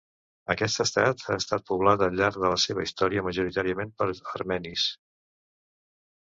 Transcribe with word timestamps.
Aquest 0.51 0.79
estat 0.83 1.19
ha 1.27 1.35
estat 1.41 1.67
poblat 1.71 2.03
al 2.05 2.17
llarg 2.21 2.39
de 2.45 2.51
la 2.53 2.57
seva 2.63 2.87
històrica 2.87 3.25
majoritàriament 3.29 3.93
per 4.01 4.09
armenis. 4.41 4.89